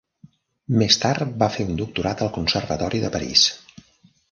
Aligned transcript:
Més 0.81 0.97
tard 1.03 1.35
va 1.43 1.51
fer 1.57 1.67
un 1.73 1.77
doctorat 1.83 2.25
al 2.27 2.33
Conservatori 2.39 3.05
de 3.07 3.15
París. 3.19 3.47